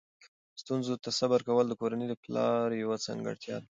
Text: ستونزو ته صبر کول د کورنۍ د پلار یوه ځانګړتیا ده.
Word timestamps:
ستونزو 0.61 0.93
ته 1.03 1.09
صبر 1.19 1.39
کول 1.47 1.65
د 1.69 1.73
کورنۍ 1.81 2.07
د 2.09 2.15
پلار 2.23 2.67
یوه 2.81 2.95
ځانګړتیا 3.05 3.53
ده. 3.57 3.59